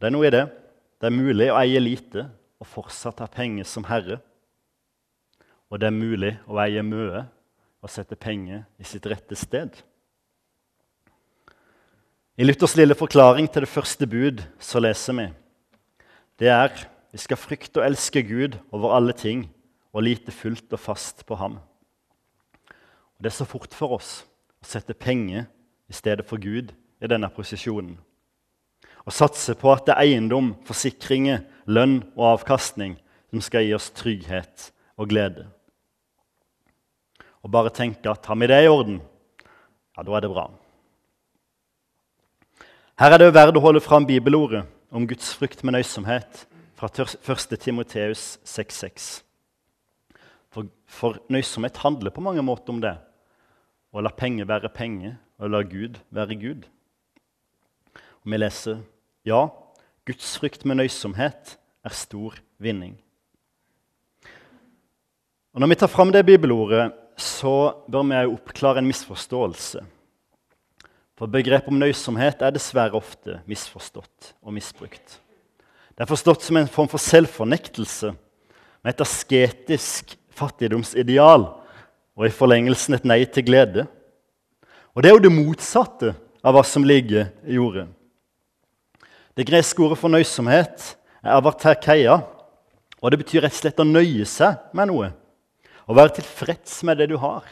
Det 0.00 0.08
er 0.08 0.14
noe 0.14 0.26
i 0.26 0.32
det. 0.34 0.46
Det 1.00 1.08
er 1.08 1.14
mulig 1.14 1.50
å 1.52 1.58
eie 1.60 1.80
lite 1.80 2.26
og 2.60 2.68
fortsatt 2.68 3.22
ha 3.22 3.28
penger 3.30 3.68
som 3.68 3.86
herre. 3.88 4.18
Og 5.70 5.78
det 5.78 5.88
er 5.88 5.96
mulig 5.96 6.32
å 6.50 6.58
eie 6.64 6.82
mye 6.84 7.22
og 7.80 7.92
sette 7.92 8.18
penger 8.18 8.64
i 8.80 8.88
sitt 8.88 9.06
rette 9.08 9.38
sted. 9.38 9.78
I 12.40 12.44
Luthers 12.44 12.74
lille 12.76 12.96
forklaring 12.96 13.48
til 13.52 13.64
det 13.64 13.70
første 13.70 14.08
bud 14.08 14.42
så 14.58 14.80
leser 14.82 15.16
vi 15.18 15.28
det 16.40 16.48
er 16.48 16.72
vi 17.12 17.18
skal 17.20 17.36
frykte 17.36 17.82
og 17.82 17.84
elske 17.84 18.22
Gud 18.24 18.54
over 18.72 18.94
alle 18.96 19.12
ting 19.12 19.42
og 19.92 20.06
lite 20.06 20.32
fullt 20.32 20.72
og 20.72 20.80
fast 20.80 21.26
på 21.28 21.36
ham. 21.36 21.58
Det 23.20 23.28
er 23.28 23.36
så 23.36 23.44
fort 23.44 23.74
for 23.76 23.98
oss 23.98 24.22
å 24.60 24.66
sette 24.66 24.96
penger 24.96 25.44
i 25.90 25.96
stedet 25.96 26.24
for 26.28 26.40
Gud 26.40 26.72
i 27.00 27.08
denne 27.10 27.28
posisjonen. 27.32 27.98
Og 29.04 29.12
satse 29.12 29.54
på 29.58 29.70
at 29.72 29.86
det 29.86 29.94
er 29.94 30.06
eiendom, 30.06 30.54
forsikringer, 30.64 31.42
lønn 31.68 32.00
og 32.16 32.26
avkastning 32.34 32.96
som 33.30 33.42
skal 33.44 33.66
gi 33.66 33.74
oss 33.76 33.90
trygghet 33.96 34.70
og 35.00 35.12
glede. 35.12 35.46
Og 37.44 37.52
bare 37.52 37.72
tenke 37.72 38.08
at 38.10 38.26
har 38.28 38.40
vi 38.40 38.48
det 38.50 38.62
i 38.64 38.72
orden, 38.72 39.00
ja, 39.96 40.04
da 40.04 40.16
er 40.16 40.24
det 40.24 40.32
bra. 40.32 40.46
Her 43.00 43.16
er 43.16 43.22
det 43.22 43.32
verdt 43.32 43.56
å 43.56 43.64
holde 43.64 43.80
fram 43.84 44.04
bibelordet 44.08 44.66
om 44.92 45.06
Guds 45.08 45.32
frykt 45.36 45.62
med 45.64 45.76
nøysomhet 45.76 46.44
fra 46.76 46.88
1. 46.88 47.56
Timoteus 47.60 48.38
6,6. 48.44 49.10
For, 50.52 50.68
for 50.84 51.20
nøysomhet 51.32 51.80
handler 51.80 52.12
på 52.12 52.24
mange 52.24 52.44
måter 52.44 52.74
om 52.74 52.80
det. 52.82 52.96
Å 53.90 54.02
la 54.04 54.12
penger 54.14 54.46
være 54.46 54.70
penger, 54.70 55.16
og 55.40 55.50
la 55.50 55.62
Gud 55.66 55.98
være 56.14 56.36
Gud. 56.38 56.66
Og 58.22 58.32
vi 58.32 58.38
leser 58.38 58.82
ja, 59.26 59.48
Guds 60.06 60.34
frykt 60.40 60.66
med 60.68 60.78
nøysomhet 60.80 61.56
er 61.84 61.96
stor 61.96 62.36
vinning. 62.60 62.96
Og 65.50 65.60
Når 65.60 65.72
vi 65.72 65.78
tar 65.80 65.90
fram 65.90 66.12
det 66.14 66.26
bibelordet, 66.26 66.92
så 67.18 67.84
bør 67.90 68.06
vi 68.06 68.20
oppklare 68.30 68.78
en 68.78 68.88
misforståelse. 68.88 69.82
For 71.18 71.28
begrepet 71.28 71.68
om 71.68 71.80
nøysomhet 71.80 72.40
er 72.40 72.54
dessverre 72.54 72.96
ofte 72.96 73.42
misforstått 73.50 74.32
og 74.40 74.54
misbrukt. 74.56 75.18
Det 75.92 76.06
er 76.06 76.08
forstått 76.08 76.46
som 76.46 76.56
en 76.56 76.70
form 76.70 76.88
for 76.88 77.02
selvfornektelse 77.02 78.14
med 78.80 78.94
et 78.94 79.02
asketisk 79.04 80.14
fattigdomsideal 80.32 81.44
og 82.18 82.26
i 82.26 82.34
forlengelsen 82.34 82.96
et 82.96 83.06
nei 83.08 83.22
til 83.28 83.46
glede. 83.46 83.86
Og 84.94 85.02
det 85.02 85.10
er 85.10 85.16
jo 85.16 85.24
det 85.24 85.32
motsatte 85.32 86.14
av 86.42 86.56
hva 86.56 86.64
som 86.66 86.84
ligger 86.86 87.30
i 87.46 87.56
jordet. 87.58 87.86
Det 89.36 89.46
greske 89.48 89.82
ordet 89.84 89.98
for 90.00 90.12
nøysomhet 90.12 90.90
er 91.22 91.36
avarterkeia, 91.36 92.18
og 93.00 93.12
det 93.12 93.20
betyr 93.22 93.46
rett 93.46 93.54
og 93.54 93.60
slett 93.62 93.80
å 93.80 93.86
nøye 93.86 94.26
seg 94.28 94.58
med 94.76 94.90
noe. 94.90 95.10
Å 95.88 95.96
være 95.96 96.18
tilfreds 96.18 96.82
med 96.86 97.00
det 97.00 97.08
du 97.12 97.16
har, 97.22 97.46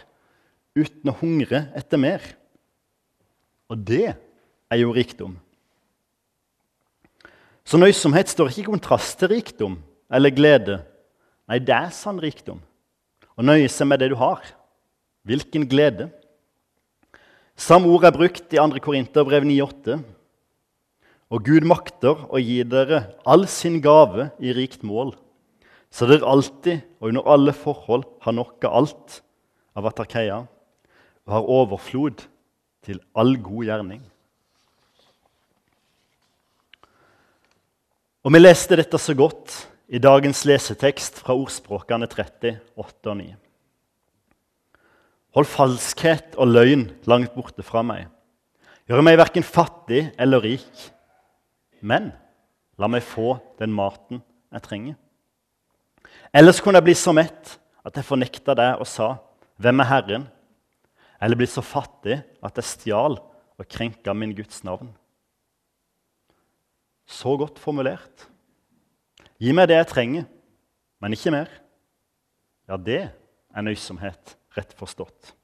uten 0.77 1.11
å 1.11 1.17
hungre 1.23 1.67
etter 1.79 2.01
mer. 2.01 2.25
Og 3.73 3.81
det 3.89 4.13
er 4.15 4.81
jo 4.83 4.93
rikdom. 4.95 5.37
Så 7.69 7.81
nøysomhet 7.81 8.31
står 8.33 8.51
ikke 8.51 8.65
i 8.65 8.71
kontrast 8.71 9.19
til 9.21 9.33
rikdom 9.33 9.77
eller 10.13 10.33
glede. 10.33 10.79
Nei, 11.49 11.61
det 11.61 11.75
er 11.75 11.91
sann 11.93 12.21
rikdom. 12.21 12.63
Å 13.39 13.45
nøye 13.47 13.69
seg 13.71 13.87
med 13.87 14.03
det 14.03 14.11
du 14.11 14.17
har. 14.19 14.43
Hvilken 15.29 15.67
glede. 15.71 16.09
Samme 17.59 17.91
ord 17.91 18.07
er 18.07 18.15
brukt 18.15 18.55
i 18.55 18.59
2. 18.59 18.81
Korinterbrev 18.83 19.47
9,8. 19.47 20.01
Og 21.29 21.45
Gud 21.45 21.67
makter 21.69 22.25
å 22.33 22.41
gi 22.41 22.63
dere 22.67 23.03
all 23.29 23.45
sin 23.51 23.79
gave 23.85 24.31
i 24.41 24.55
rikt 24.57 24.85
mål, 24.87 25.13
så 25.93 26.09
dere 26.09 26.25
alltid 26.25 26.81
og 27.03 27.11
under 27.11 27.29
alle 27.29 27.53
forhold 27.53 28.07
har 28.25 28.37
nok 28.37 28.65
av 28.65 28.77
alt 28.81 29.19
av 29.77 29.89
atarkeia 29.91 30.39
og 31.29 31.35
har 31.35 31.51
overflod 31.59 32.25
til 32.87 33.03
all 33.13 33.37
god 33.37 33.69
gjerning. 33.69 34.01
Og 38.25 38.33
Vi 38.33 38.41
leste 38.41 38.77
dette 38.81 38.99
så 39.01 39.15
godt 39.17 39.55
i 39.89 39.99
dagens 39.99 40.45
lesetekst 40.45 41.23
fra 41.23 41.33
ordspråkene 41.33 42.07
30, 42.11 42.59
8 42.77 43.11
og 43.11 43.17
9. 43.23 43.29
Hold 45.37 45.49
falskhet 45.49 46.37
og 46.37 46.51
løgn 46.53 46.87
langt 47.09 47.33
borte 47.37 47.65
fra 47.65 47.81
meg. 47.87 48.07
Gjør 48.89 49.05
meg 49.05 49.19
verken 49.21 49.45
fattig 49.45 50.07
eller 50.21 50.45
rik, 50.45 50.85
men 51.81 52.11
la 52.81 52.89
meg 52.89 53.05
få 53.05 53.37
den 53.61 53.73
maten 53.73 54.21
jeg 54.53 54.65
trenger. 54.65 54.99
Ellers 56.37 56.61
kunne 56.61 56.81
jeg 56.81 56.89
bli 56.89 56.97
så 56.97 57.15
mett 57.17 57.57
at 57.85 57.97
jeg 57.97 58.09
fornekta 58.09 58.55
deg 58.57 58.81
og 58.81 58.87
sa, 58.89 59.17
'Hvem 59.57 59.81
er 59.81 59.85
Herren?' 59.85 60.29
Eller 61.21 61.37
bli 61.37 61.47
så 61.47 61.63
fattig 61.63 62.23
at 62.43 62.57
jeg 62.57 62.65
stjal 62.65 63.19
og 63.59 63.69
krenka 63.69 64.13
min 64.15 64.35
Guds 64.35 64.63
navn. 64.63 64.95
Så 67.07 67.37
godt 67.37 67.59
formulert. 67.59 68.29
Gi 69.39 69.55
meg 69.55 69.69
det 69.71 69.79
jeg 69.79 69.91
trenger, 69.93 70.29
men 70.99 71.15
ikke 71.15 71.33
mer. 71.35 71.51
Ja, 72.69 72.77
det 72.77 73.03
er 73.09 73.65
nøysomhet, 73.65 74.35
rett 74.57 74.75
forstått. 74.77 75.35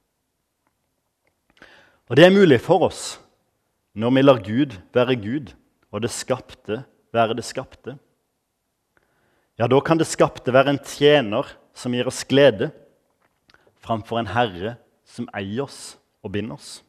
Og 2.10 2.18
det 2.18 2.26
er 2.26 2.34
mulig 2.34 2.58
for 2.60 2.84
oss 2.90 3.04
når 3.94 4.10
vi 4.16 4.24
lar 4.24 4.40
Gud 4.44 4.74
være 4.92 5.16
Gud 5.22 5.54
og 5.94 6.02
det 6.02 6.10
skapte 6.10 6.82
være 7.14 7.36
det 7.38 7.46
skapte. 7.46 7.94
Ja, 9.54 9.68
da 9.70 9.78
kan 9.78 10.00
det 10.00 10.10
skapte 10.10 10.52
være 10.52 10.74
en 10.74 10.82
tjener 10.82 11.46
som 11.78 11.94
gir 11.94 12.10
oss 12.10 12.24
glede, 12.26 12.72
framfor 13.78 14.18
en 14.18 14.32
herre 14.34 14.74
som 15.06 15.28
eier 15.36 15.68
oss 15.68 15.94
og 16.24 16.34
binder 16.34 16.58
oss. 16.58 16.80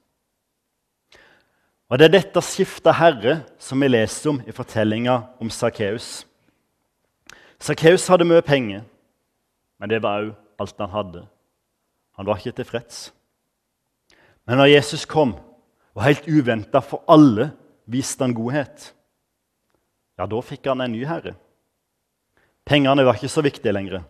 Og 1.86 2.00
Det 2.00 2.08
er 2.08 2.16
dette 2.18 2.42
skiftet 2.42 2.98
herre 2.98 3.44
som 3.62 3.78
vi 3.80 3.92
leser 3.92 4.32
om 4.32 4.40
i 4.42 4.56
fortellinga 4.56 5.20
om 5.38 5.52
Sakkeus. 5.54 6.26
Sakkeus 7.60 8.08
hadde 8.12 8.28
mye 8.28 8.44
penger, 8.46 8.84
men 9.80 9.92
det 9.92 10.02
var 10.04 10.24
òg 10.24 10.34
alt 10.60 10.80
han 10.80 10.94
hadde. 10.94 11.24
Han 12.16 12.28
var 12.28 12.40
ikke 12.40 12.56
tilfreds. 12.62 13.10
Men 14.46 14.60
når 14.62 14.76
Jesus 14.76 15.06
kom, 15.06 15.36
og 15.96 16.04
helt 16.04 16.28
uventa 16.28 16.82
for 16.84 17.04
alle 17.12 17.50
viste 17.92 18.24
han 18.24 18.36
godhet, 18.36 18.92
ja, 20.16 20.28
da 20.28 20.42
fikk 20.44 20.68
han 20.72 20.84
en 20.84 20.94
ny 20.96 21.04
herre. 21.08 21.36
Pengene 22.66 23.04
var 23.06 23.18
ikke 23.18 23.32
så 23.32 23.44
viktige 23.46 23.74
lenger. 23.76 24.04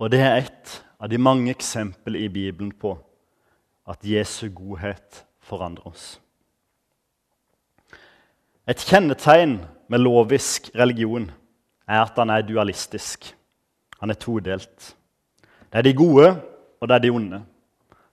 Og 0.00 0.10
det 0.10 0.22
er 0.24 0.40
et 0.40 0.72
av 0.98 1.10
de 1.10 1.20
mange 1.20 1.52
eksempel 1.52 2.16
i 2.18 2.28
Bibelen 2.32 2.72
på 2.72 2.96
at 3.88 4.04
Jesu 4.06 4.48
godhet 4.54 5.24
forandrer 5.42 5.86
oss. 5.90 6.16
Et 8.66 8.78
kjennetegn 8.78 9.58
med 9.90 10.02
lovisk 10.02 10.70
religion 10.78 11.28
er 11.92 12.02
at 12.06 12.18
han 12.18 12.32
er 12.32 12.44
dualistisk. 12.46 13.28
Han 14.00 14.10
er 14.10 14.18
todelt. 14.18 14.94
Det 15.72 15.80
er 15.80 15.86
de 15.86 15.94
gode, 15.96 16.30
og 16.80 16.88
det 16.88 16.94
er 16.94 17.04
de 17.04 17.10
onde. 17.10 17.42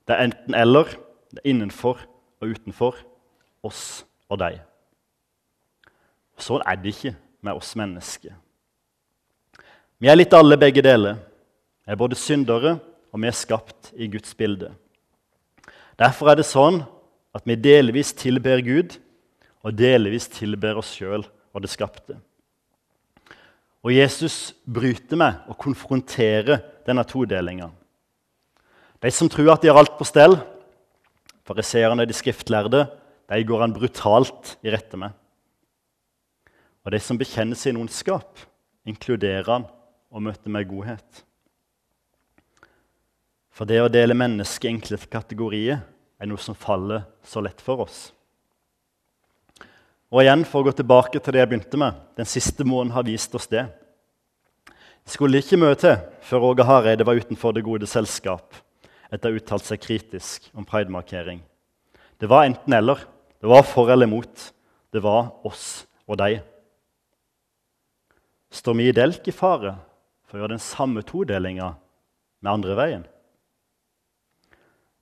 Det 0.08 0.16
er 0.16 0.28
enten-eller. 0.28 0.92
Det 1.32 1.40
er 1.44 1.50
innenfor 1.50 2.02
og 2.42 2.52
utenfor. 2.52 3.00
Oss 3.64 4.06
og 4.30 4.40
deg. 4.40 4.60
Sånn 6.40 6.64
er 6.64 6.78
det 6.80 6.94
ikke 6.94 7.16
med 7.44 7.60
oss 7.60 7.74
mennesker. 7.76 8.36
Vi 10.00 10.08
er 10.08 10.16
litt 10.16 10.34
alle 10.36 10.56
begge 10.60 10.84
deler. 10.84 11.18
Vi 11.84 11.92
er 11.92 12.00
både 12.00 12.16
syndere, 12.16 12.78
og 13.12 13.20
vi 13.20 13.28
er 13.28 13.36
skapt 13.36 13.92
i 13.98 14.08
Guds 14.08 14.32
bilde. 14.38 14.72
Derfor 16.00 16.32
er 16.32 16.40
det 16.40 16.48
sånn 16.48 16.80
at 17.36 17.44
vi 17.44 17.58
delvis 17.60 18.14
tilber 18.16 18.62
Gud, 18.64 18.96
og 19.60 19.76
delvis 19.76 20.30
tilber 20.32 20.80
oss 20.80 20.94
sjøl 20.96 21.26
og 21.52 21.64
det 21.66 21.72
skapte. 21.74 22.16
Og 23.86 23.94
Jesus 23.96 24.54
bryter 24.68 25.20
med 25.20 25.46
og 25.48 25.58
konfronterer 25.60 26.60
denne 26.88 27.06
todelinga. 27.08 27.70
De 29.00 29.12
som 29.16 29.30
tror 29.32 29.54
at 29.54 29.64
de 29.64 29.72
har 29.72 29.80
alt 29.80 29.96
på 29.96 30.08
stell, 30.08 30.36
fariseerne, 31.48 32.06
de 32.06 32.16
skriftlærde, 32.16 32.84
de 33.30 33.46
går 33.48 33.64
han 33.64 33.74
brutalt 33.74 34.58
i 34.66 34.74
rette 34.74 35.00
med. 35.00 35.16
Og 36.84 36.92
de 36.92 37.00
som 37.04 37.18
bekjenner 37.20 37.56
sin 37.56 37.80
ondskap, 37.80 38.40
inkluderer 38.88 39.48
han 39.48 39.68
og 40.12 40.24
møter 40.26 40.52
med 40.52 40.68
godhet. 40.68 41.24
For 43.54 43.68
det 43.70 43.80
å 43.84 43.92
dele 43.92 44.18
mennesket 44.18 44.68
i 44.68 44.74
enkle 44.74 45.00
kategorier 45.12 45.82
er 46.20 46.28
noe 46.28 46.42
som 46.42 46.58
faller 46.58 47.06
så 47.24 47.44
lett 47.44 47.62
for 47.64 47.86
oss. 47.86 48.10
Og 50.10 50.24
igjen, 50.24 50.42
for 50.48 50.62
å 50.64 50.70
gå 50.70 50.74
tilbake 50.74 51.20
til 51.22 51.36
det 51.36 51.44
jeg 51.44 51.50
begynte 51.52 51.78
med, 51.78 51.98
den 52.18 52.30
siste 52.30 52.66
måneden 52.66 52.96
har 52.96 53.06
vist 53.06 53.36
oss 53.38 53.46
det. 53.50 53.68
Det 54.66 55.14
skulle 55.14 55.42
ikke 55.42 55.60
mye 55.62 55.78
til 55.78 56.00
før 56.26 56.48
Åge 56.50 56.66
Hareide 56.66 57.06
var 57.06 57.20
utenfor 57.20 57.54
det 57.54 57.66
gode 57.66 57.90
selskap 57.90 58.58
etter 59.10 59.30
å 59.30 59.34
ha 59.34 59.42
uttalt 59.42 59.66
seg 59.66 59.82
kritisk 59.82 60.50
om 60.58 60.66
pridemarkering. 60.70 61.42
Det 62.22 62.30
var 62.30 62.46
enten-eller. 62.46 63.06
Det 63.40 63.50
var 63.50 63.64
for 63.66 63.90
eller 63.90 64.10
mot. 64.10 64.50
Det 64.92 65.02
var 65.02 65.30
oss 65.48 65.86
og 66.10 66.18
deg. 66.22 66.42
Står 68.50 68.78
vi 68.78 68.90
i 68.90 68.96
delk 68.98 69.30
i 69.30 69.34
fare 69.34 69.76
for 70.26 70.38
å 70.38 70.42
gjøre 70.42 70.56
den 70.58 70.64
samme 70.64 71.06
todelinga 71.06 71.72
med 72.42 72.52
andre 72.52 72.78
veien? 72.78 73.06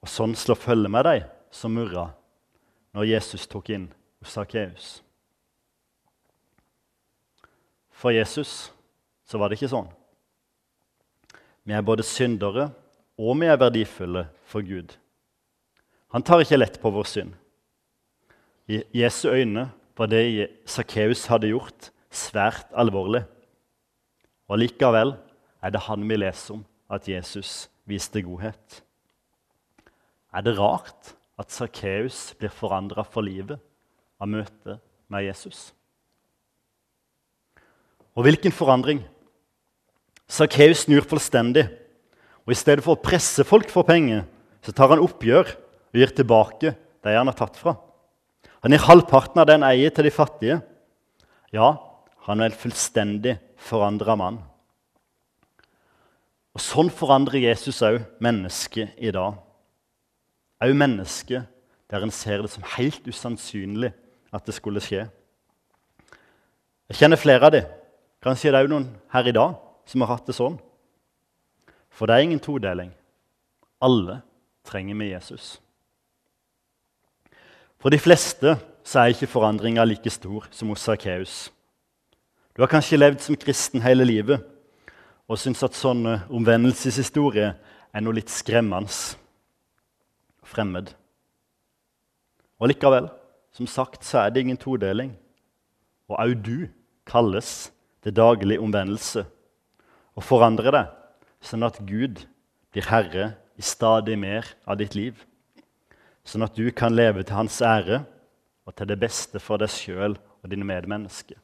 Og 0.04 0.12
sånn 0.12 0.36
slår 0.36 0.60
følge 0.60 0.92
med 0.92 1.08
deg 1.08 1.24
som 1.52 1.74
murra 1.76 2.10
når 2.96 3.08
Jesus 3.16 3.48
tok 3.48 3.72
inn 3.76 3.88
Sakkeus. 4.30 5.02
For 7.98 8.14
Jesus 8.14 8.70
så 9.28 9.40
var 9.40 9.50
det 9.50 9.58
ikke 9.58 9.72
sånn. 9.72 9.90
Vi 11.68 11.76
er 11.76 11.84
både 11.84 12.06
syndere 12.06 12.70
og 13.18 13.40
vi 13.42 13.50
er 13.50 13.60
verdifulle 13.60 14.28
for 14.48 14.64
Gud. 14.64 14.94
Han 16.14 16.24
tar 16.24 16.44
ikke 16.44 16.60
lett 16.60 16.78
på 16.80 16.92
vår 16.94 17.08
synd. 17.10 17.34
I 18.70 18.84
Jesu 18.96 19.28
øyne 19.32 19.70
var 19.98 20.12
det 20.12 20.52
Sakkeus 20.70 21.26
hadde 21.32 21.50
gjort, 21.50 21.90
svært 22.12 22.70
alvorlig. 22.78 23.24
Og 24.48 24.62
likevel 24.62 25.16
er 25.64 25.74
det 25.74 25.86
han 25.88 26.06
vi 26.08 26.20
leser 26.20 26.60
om 26.60 26.66
at 26.94 27.08
Jesus 27.10 27.68
viste 27.90 28.22
godhet. 28.24 28.82
Er 30.32 30.46
det 30.46 30.58
rart 30.60 31.16
at 31.40 31.52
Sakkeus 31.52 32.36
blir 32.38 32.54
forandra 32.54 33.04
for 33.04 33.26
livet 33.26 33.60
av 34.22 34.30
møtet 34.32 34.82
med 35.12 35.28
Jesus? 35.28 35.72
Og 38.18 38.26
hvilken 38.26 38.54
forandring? 38.54 39.04
Sakkeus 40.28 40.86
snur 40.86 41.06
fullstendig. 41.08 41.68
Og 42.48 42.54
I 42.56 42.58
stedet 42.58 42.84
for 42.84 42.98
å 42.98 43.04
presse 43.04 43.46
folk 43.48 43.70
for 43.72 43.88
penger 43.88 44.26
så 44.66 44.74
tar 44.76 44.92
han 44.94 45.04
oppgjør 45.04 45.52
og 45.54 46.00
gir 46.00 46.14
tilbake 46.16 46.74
det 47.06 47.14
han 47.16 47.30
har 47.30 47.38
tatt 47.38 47.60
fra. 47.60 47.76
Han 48.66 48.74
gir 48.74 48.84
halvparten 48.88 49.42
av 49.44 49.48
den 49.50 49.64
eier 49.64 49.94
til 49.94 50.08
de 50.08 50.12
fattige. 50.12 50.58
Ja, 51.54 51.76
han 52.28 52.42
er 52.42 52.50
en 52.50 52.60
fullstendig 52.60 53.38
forandra 53.62 54.18
mann. 54.20 54.42
Og 56.58 56.64
Sånn 56.64 56.90
forandrer 56.90 57.44
Jesus 57.44 57.84
òg 57.86 58.02
mennesket 58.24 58.98
i 58.98 59.14
dag. 59.14 59.38
Òg 60.64 60.74
mennesket 60.74 61.46
der 61.88 62.04
en 62.04 62.12
ser 62.12 62.42
det 62.44 62.52
som 62.52 62.66
helt 62.74 63.06
usannsynlig 63.06 63.94
at 64.34 64.46
det 64.46 64.56
skulle 64.56 64.84
skje. 64.84 65.06
Jeg 66.88 67.00
kjenner 67.02 67.20
flere 67.20 67.48
av 67.48 67.54
dem. 67.56 67.68
Kanskje 68.24 68.52
det 68.52 68.62
er 68.62 68.72
noen 68.72 68.88
her 69.14 69.28
i 69.28 69.36
dag 69.36 69.58
som 69.88 70.04
har 70.04 70.16
hatt 70.16 70.28
det 70.28 70.36
sånn. 70.38 70.58
For 71.92 72.08
det 72.08 72.16
er 72.16 72.28
ingen 72.28 72.44
todeling. 72.44 72.92
Alle 73.84 74.22
trenger 74.68 74.98
vi 75.00 75.12
Jesus. 75.12 75.58
For 77.78 77.94
de 77.94 78.00
fleste 78.02 78.58
så 78.88 79.02
er 79.02 79.14
ikke 79.14 79.30
forandringa 79.30 79.86
like 79.86 80.12
stor 80.12 80.48
som 80.52 80.72
hos 80.72 80.86
Sakkeus. 80.88 81.50
Du 82.56 82.64
har 82.64 82.72
kanskje 82.72 82.98
levd 82.98 83.22
som 83.22 83.38
kristen 83.38 83.84
hele 83.86 84.08
livet 84.08 84.42
og 85.28 85.38
syns 85.38 85.62
at 85.66 85.76
sånne 85.78 86.24
omvendelseshistorier 86.34 87.54
er 87.94 88.04
noe 88.04 88.16
litt 88.18 88.32
skremmende 88.32 88.90
fremmed. 90.48 90.94
Og 92.58 92.72
likevel, 92.72 93.10
som 93.58 93.68
sagt, 93.68 94.06
så 94.06 94.22
er 94.22 94.30
det 94.30 94.44
ingen 94.46 94.60
todeling. 94.62 95.16
Og 96.08 96.20
òg 96.22 96.36
du 96.46 96.68
kalles 97.10 97.72
til 98.06 98.14
daglig 98.14 98.60
omvendelse 98.62 99.26
og 100.18 100.26
forandre 100.26 100.74
deg, 100.74 100.92
sånn 101.42 101.66
at 101.66 101.80
Gud 101.88 102.22
blir 102.72 102.88
herre 102.92 103.32
i 103.58 103.66
stadig 103.66 104.18
mer 104.20 104.46
av 104.70 104.78
ditt 104.78 104.94
liv. 104.98 105.18
Sånn 106.28 106.46
at 106.46 106.54
du 106.58 106.70
kan 106.76 106.94
leve 106.94 107.26
til 107.26 107.38
hans 107.40 107.58
ære 107.66 108.04
og 108.68 108.76
til 108.78 108.90
det 108.90 109.00
beste 109.02 109.42
for 109.42 109.58
deg 109.62 109.72
sjøl 109.74 110.18
og 110.18 110.52
dine 110.52 110.68
medmennesker. 110.68 111.40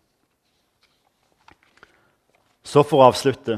Så 2.64 2.86
for 2.88 3.02
å 3.02 3.10
avslutte 3.10 3.58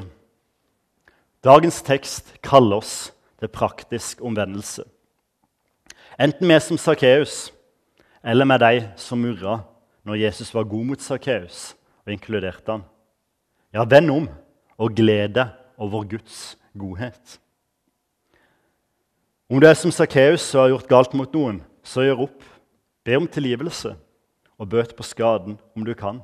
Dagens 1.45 1.83
tekst 1.85 2.31
kaller 2.41 2.79
oss 2.81 3.11
til 3.37 3.51
praktisk 3.53 4.23
omvendelse. 4.25 4.81
Enten 6.17 6.49
vi 6.49 6.57
som 6.63 6.79
Sakkeus, 6.81 7.51
eller 8.25 8.45
med 8.45 8.59
de 8.63 8.87
som 8.97 9.21
murra 9.21 9.59
når 10.05 10.21
Jesus 10.25 10.53
var 10.53 10.65
god 10.69 10.85
mot 10.89 11.01
Sakkeus 11.01 11.75
og 12.05 12.13
inkluderte 12.13 12.71
han. 12.71 12.85
Ja, 13.73 13.85
vend 13.85 14.11
om 14.11 14.27
og 14.77 14.95
glede 14.97 15.47
over 15.77 16.07
Guds 16.09 16.57
godhet. 16.77 17.39
Om 19.49 19.61
du 19.61 19.67
er 19.67 19.77
som 19.77 19.93
Sakkeus 19.93 20.47
og 20.55 20.61
har 20.63 20.73
gjort 20.73 20.89
galt 20.89 21.13
mot 21.13 21.37
noen, 21.37 21.61
så 21.85 22.01
gjør 22.01 22.25
opp. 22.25 22.41
Be 23.05 23.17
om 23.19 23.27
tilgivelse 23.29 23.93
og 24.57 24.69
bøt 24.71 24.95
på 24.97 25.05
skaden 25.05 25.59
om 25.77 25.85
du 25.85 25.93
kan. 25.93 26.23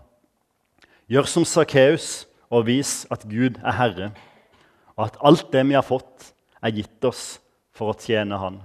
Gjør 1.12 1.30
som 1.30 1.46
Sakkeus 1.46 2.26
og 2.50 2.66
vis 2.66 3.06
at 3.14 3.28
Gud 3.30 3.62
er 3.62 3.78
Herre 3.78 4.12
og 4.98 5.08
at 5.08 5.22
alt 5.26 5.48
det 5.54 5.64
vi 5.70 5.78
har 5.78 5.86
fått, 5.86 6.32
er 6.62 6.74
gitt 6.76 7.06
oss 7.08 7.40
for 7.74 7.90
å 7.90 7.98
tjene 7.98 8.38
Han. 8.38 8.60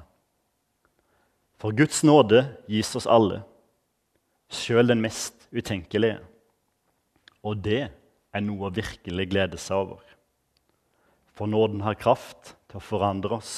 For 1.56 1.72
Guds 1.72 2.02
nåde 2.04 2.42
gis 2.68 2.92
oss 2.98 3.06
alle, 3.08 3.40
sjøl 4.52 4.92
den 4.92 5.00
mest 5.04 5.46
utenkelige. 5.54 6.18
Og 7.46 7.62
det 7.64 7.86
er 7.88 8.44
noe 8.44 8.68
å 8.68 8.74
virkelig 8.74 9.28
glede 9.30 9.60
seg 9.60 9.86
over. 9.86 10.02
For 11.36 11.48
nåden 11.48 11.82
har 11.84 11.98
kraft 12.00 12.54
til 12.68 12.80
å 12.80 12.84
forandre 12.84 13.38
oss 13.38 13.54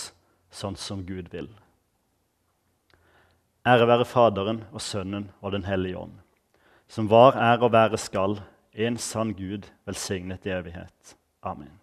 sånn 0.55 0.79
som 0.79 1.03
Gud 1.07 1.31
vil. 1.35 1.51
Ære 3.69 3.89
være 3.91 4.07
Faderen 4.09 4.63
og 4.71 4.83
Sønnen 4.83 5.29
og 5.43 5.53
Den 5.53 5.67
hellige 5.67 5.99
ånd, 5.99 6.15
som 6.89 7.11
var, 7.11 7.37
er 7.37 7.61
og 7.61 7.75
være 7.75 7.99
skal, 8.01 8.39
en 8.73 8.97
sann 9.03 9.35
Gud, 9.37 9.67
velsignet 9.85 10.47
i 10.47 10.55
evighet. 10.55 11.19
Amen. 11.43 11.75